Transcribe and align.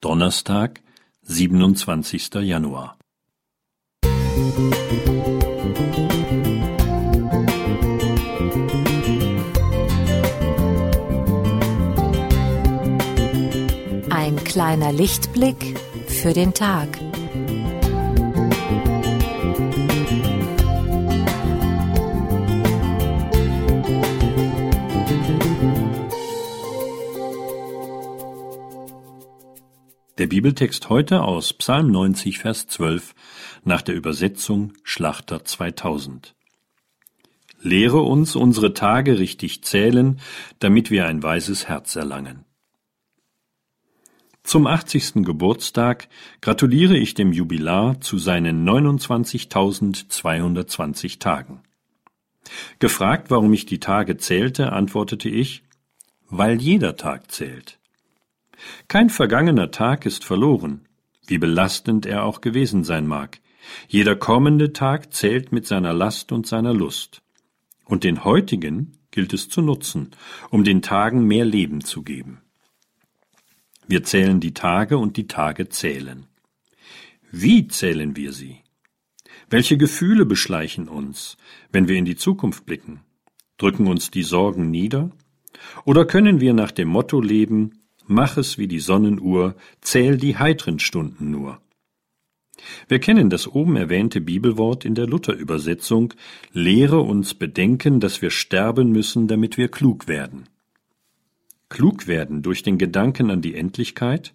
Donnerstag, 0.00 0.82
siebenundzwanzigster 1.22 2.42
Januar. 2.42 2.98
Ein 14.10 14.36
kleiner 14.44 14.92
Lichtblick 14.92 15.78
für 16.06 16.34
den 16.34 16.52
Tag. 16.52 16.88
Der 30.18 30.26
Bibeltext 30.28 30.88
heute 30.88 31.24
aus 31.24 31.52
Psalm 31.52 31.90
90, 31.90 32.38
Vers 32.38 32.66
12 32.68 33.14
nach 33.64 33.82
der 33.82 33.94
Übersetzung 33.94 34.72
Schlachter 34.82 35.44
2000. 35.44 36.34
Lehre 37.60 38.00
uns 38.00 38.34
unsere 38.34 38.72
Tage 38.72 39.18
richtig 39.18 39.62
zählen, 39.62 40.18
damit 40.58 40.90
wir 40.90 41.06
ein 41.06 41.22
weises 41.22 41.68
Herz 41.68 41.96
erlangen. 41.96 42.46
Zum 44.42 44.66
80. 44.66 45.16
Geburtstag 45.16 46.08
gratuliere 46.40 46.96
ich 46.96 47.12
dem 47.12 47.32
Jubilar 47.32 48.00
zu 48.00 48.16
seinen 48.16 48.66
29.220 48.66 51.18
Tagen. 51.18 51.60
Gefragt, 52.78 53.30
warum 53.30 53.52
ich 53.52 53.66
die 53.66 53.80
Tage 53.80 54.16
zählte, 54.16 54.72
antwortete 54.72 55.28
ich, 55.28 55.62
weil 56.30 56.58
jeder 56.58 56.96
Tag 56.96 57.30
zählt. 57.30 57.78
Kein 58.88 59.10
vergangener 59.10 59.70
Tag 59.70 60.06
ist 60.06 60.24
verloren, 60.24 60.86
wie 61.26 61.38
belastend 61.38 62.06
er 62.06 62.24
auch 62.24 62.40
gewesen 62.40 62.84
sein 62.84 63.06
mag. 63.06 63.40
Jeder 63.88 64.16
kommende 64.16 64.72
Tag 64.72 65.12
zählt 65.12 65.52
mit 65.52 65.66
seiner 65.66 65.92
Last 65.92 66.32
und 66.32 66.46
seiner 66.46 66.72
Lust. 66.72 67.22
Und 67.84 68.04
den 68.04 68.24
heutigen 68.24 68.98
gilt 69.10 69.32
es 69.32 69.48
zu 69.48 69.62
nutzen, 69.62 70.10
um 70.50 70.64
den 70.64 70.82
Tagen 70.82 71.24
mehr 71.24 71.44
Leben 71.44 71.82
zu 71.82 72.02
geben. 72.02 72.42
Wir 73.88 74.02
zählen 74.02 74.40
die 74.40 74.54
Tage 74.54 74.98
und 74.98 75.16
die 75.16 75.28
Tage 75.28 75.68
zählen. 75.68 76.26
Wie 77.30 77.68
zählen 77.68 78.16
wir 78.16 78.32
sie? 78.32 78.58
Welche 79.48 79.76
Gefühle 79.76 80.26
beschleichen 80.26 80.88
uns, 80.88 81.36
wenn 81.70 81.86
wir 81.86 81.96
in 81.96 82.04
die 82.04 82.16
Zukunft 82.16 82.66
blicken? 82.66 83.00
Drücken 83.58 83.86
uns 83.86 84.10
die 84.10 84.24
Sorgen 84.24 84.70
nieder? 84.70 85.10
Oder 85.84 86.04
können 86.04 86.40
wir 86.40 86.52
nach 86.52 86.72
dem 86.72 86.88
Motto 86.88 87.20
leben, 87.20 87.85
mach 88.06 88.36
es 88.36 88.58
wie 88.58 88.68
die 88.68 88.80
Sonnenuhr, 88.80 89.54
zähl 89.80 90.16
die 90.16 90.36
heitren 90.36 90.78
Stunden 90.78 91.30
nur. 91.30 91.60
Wir 92.88 92.98
kennen 93.00 93.30
das 93.30 93.46
oben 93.46 93.76
erwähnte 93.76 94.20
Bibelwort 94.20 94.84
in 94.84 94.94
der 94.94 95.06
Luther-Übersetzung, 95.06 96.14
lehre 96.52 97.00
uns 97.00 97.34
bedenken, 97.34 98.00
dass 98.00 98.22
wir 98.22 98.30
sterben 98.30 98.90
müssen, 98.90 99.28
damit 99.28 99.56
wir 99.56 99.68
klug 99.68 100.08
werden. 100.08 100.48
Klug 101.68 102.06
werden 102.06 102.42
durch 102.42 102.62
den 102.62 102.78
Gedanken 102.78 103.30
an 103.30 103.42
die 103.42 103.54
Endlichkeit? 103.54 104.34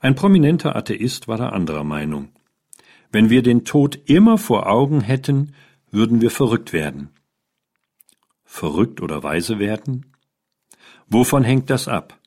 Ein 0.00 0.14
prominenter 0.14 0.76
Atheist 0.76 1.28
war 1.28 1.36
der 1.36 1.52
anderer 1.52 1.84
Meinung. 1.84 2.28
Wenn 3.10 3.30
wir 3.30 3.42
den 3.42 3.64
Tod 3.64 3.98
immer 4.06 4.38
vor 4.38 4.66
Augen 4.66 5.00
hätten, 5.00 5.54
würden 5.90 6.20
wir 6.20 6.30
verrückt 6.30 6.72
werden. 6.72 7.10
Verrückt 8.44 9.00
oder 9.00 9.22
weise 9.22 9.58
werden? 9.58 10.06
Wovon 11.08 11.44
hängt 11.44 11.70
das 11.70 11.88
ab? 11.88 12.18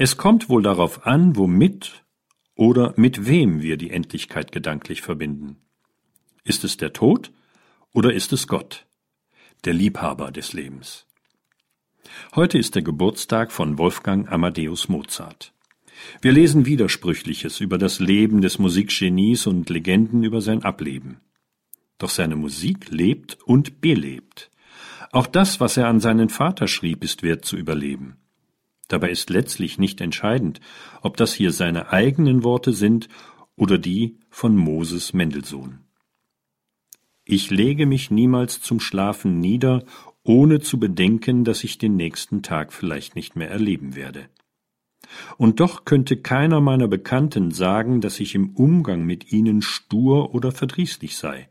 Es 0.00 0.16
kommt 0.16 0.48
wohl 0.48 0.62
darauf 0.62 1.06
an, 1.08 1.34
womit 1.34 2.04
oder 2.54 2.94
mit 2.96 3.26
wem 3.26 3.62
wir 3.62 3.76
die 3.76 3.90
Endlichkeit 3.90 4.52
gedanklich 4.52 5.02
verbinden. 5.02 5.56
Ist 6.44 6.62
es 6.62 6.76
der 6.76 6.92
Tod 6.92 7.32
oder 7.92 8.14
ist 8.14 8.32
es 8.32 8.46
Gott, 8.46 8.86
der 9.64 9.74
Liebhaber 9.74 10.30
des 10.30 10.52
Lebens? 10.52 11.08
Heute 12.36 12.58
ist 12.58 12.76
der 12.76 12.82
Geburtstag 12.82 13.50
von 13.50 13.76
Wolfgang 13.76 14.30
Amadeus 14.30 14.88
Mozart. 14.88 15.52
Wir 16.22 16.30
lesen 16.30 16.64
Widersprüchliches 16.64 17.58
über 17.58 17.76
das 17.76 17.98
Leben 17.98 18.40
des 18.40 18.60
Musikgenies 18.60 19.48
und 19.48 19.68
Legenden 19.68 20.22
über 20.22 20.40
sein 20.40 20.62
Ableben. 20.62 21.20
Doch 21.98 22.10
seine 22.10 22.36
Musik 22.36 22.88
lebt 22.90 23.36
und 23.42 23.80
belebt. 23.80 24.52
Auch 25.10 25.26
das, 25.26 25.58
was 25.58 25.76
er 25.76 25.88
an 25.88 25.98
seinen 25.98 26.28
Vater 26.28 26.68
schrieb, 26.68 27.02
ist 27.02 27.24
wert 27.24 27.44
zu 27.44 27.56
überleben. 27.56 28.18
Dabei 28.88 29.10
ist 29.10 29.30
letztlich 29.30 29.78
nicht 29.78 30.00
entscheidend, 30.00 30.60
ob 31.02 31.16
das 31.16 31.34
hier 31.34 31.52
seine 31.52 31.92
eigenen 31.92 32.42
Worte 32.42 32.72
sind 32.72 33.08
oder 33.54 33.78
die 33.78 34.18
von 34.30 34.56
Moses 34.56 35.12
Mendelssohn. 35.12 35.80
Ich 37.24 37.50
lege 37.50 37.84
mich 37.84 38.10
niemals 38.10 38.62
zum 38.62 38.80
Schlafen 38.80 39.38
nieder, 39.38 39.84
ohne 40.22 40.60
zu 40.60 40.78
bedenken, 40.78 41.44
dass 41.44 41.62
ich 41.64 41.76
den 41.76 41.96
nächsten 41.96 42.42
Tag 42.42 42.72
vielleicht 42.72 43.14
nicht 43.14 43.36
mehr 43.36 43.50
erleben 43.50 43.94
werde. 43.94 44.30
Und 45.36 45.60
doch 45.60 45.84
könnte 45.84 46.16
keiner 46.16 46.60
meiner 46.60 46.88
Bekannten 46.88 47.50
sagen, 47.50 48.00
dass 48.00 48.20
ich 48.20 48.34
im 48.34 48.50
Umgang 48.50 49.04
mit 49.04 49.32
ihnen 49.32 49.62
stur 49.62 50.34
oder 50.34 50.52
verdrießlich 50.52 51.16
sei. 51.16 51.48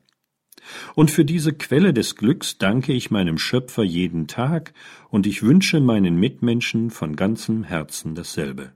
Und 0.96 1.12
für 1.12 1.26
diese 1.26 1.54
Quelle 1.54 1.94
des 1.94 2.16
Glücks 2.16 2.58
danke 2.58 2.94
ich 2.94 3.12
meinem 3.12 3.38
Schöpfer 3.38 3.84
jeden 3.84 4.28
Tag, 4.28 4.74
und 5.10 5.26
ich 5.26 5.44
wünsche 5.44 5.80
meinen 5.80 6.20
Mitmenschen 6.20 6.90
von 6.90 7.16
ganzem 7.16 7.64
Herzen 7.64 8.16
dasselbe. 8.16 8.72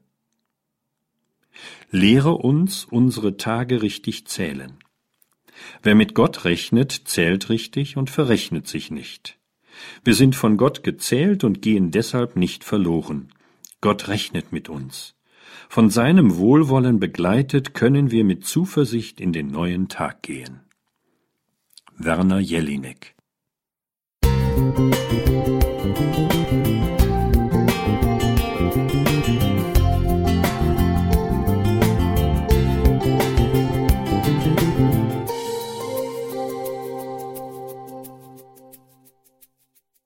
Lehre 1.92 2.36
uns, 2.36 2.86
unsere 2.86 3.38
Tage 3.38 3.82
richtig 3.82 4.28
zählen. 4.28 4.78
Wer 5.84 5.96
mit 5.96 6.16
Gott 6.16 6.46
rechnet, 6.46 6.92
zählt 6.92 7.50
richtig 7.50 7.98
und 7.98 8.10
verrechnet 8.10 8.68
sich 8.68 8.92
nicht. 8.92 9.38
Wir 10.04 10.16
sind 10.16 10.36
von 10.36 10.58
Gott 10.58 10.84
gezählt 10.84 11.44
und 11.44 11.62
gehen 11.62 11.92
deshalb 11.92 12.36
nicht 12.36 12.64
verloren. 12.64 13.30
Gott 13.82 14.08
rechnet 14.08 14.52
mit 14.52 14.70
uns. 14.70 15.16
Von 15.70 15.90
seinem 15.90 16.38
Wohlwollen 16.38 17.00
begleitet 17.00 17.74
können 17.74 18.12
wir 18.12 18.24
mit 18.24 18.46
Zuversicht 18.46 19.20
in 19.20 19.34
den 19.34 19.48
neuen 19.48 19.88
Tag 19.88 20.22
gehen. 20.22 20.62
Werner 22.04 22.40
Jelinek. 22.40 23.16
Musik 24.24 26.31